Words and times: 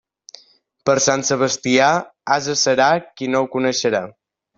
Per 0.89 0.95
Sant 1.07 1.23
Sebastià, 1.27 1.89
ase 2.37 2.55
serà 2.63 2.87
qui 3.21 3.29
no 3.35 3.43
ho 3.45 3.51
coneixerà. 3.57 4.01